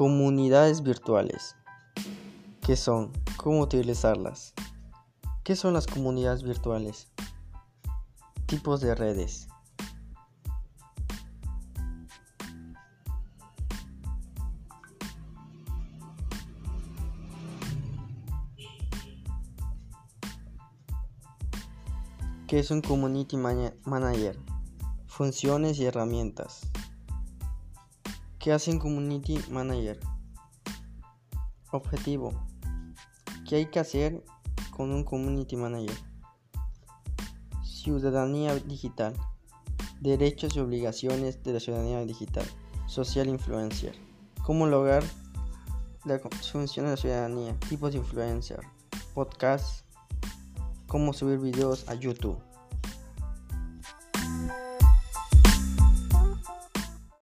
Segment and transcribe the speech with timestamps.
[0.00, 1.56] Comunidades virtuales.
[2.62, 3.12] ¿Qué son?
[3.36, 4.54] ¿Cómo utilizarlas?
[5.44, 7.08] ¿Qué son las comunidades virtuales?
[8.46, 9.46] Tipos de redes.
[22.46, 24.38] ¿Qué es un Community Manager?
[25.08, 26.70] Funciones y herramientas.
[28.40, 30.00] ¿Qué hace un Community Manager?
[31.72, 32.32] Objetivo.
[33.46, 34.24] ¿Qué hay que hacer
[34.74, 35.94] con un Community Manager?
[37.62, 39.14] Ciudadanía digital.
[40.00, 42.46] Derechos y obligaciones de la ciudadanía digital.
[42.86, 43.94] Social influencer.
[44.42, 45.04] ¿Cómo lograr
[46.06, 47.60] la función de la ciudadanía?
[47.68, 48.60] Tipos de influencer.
[49.12, 49.84] Podcast
[50.86, 52.38] cómo subir videos a YouTube.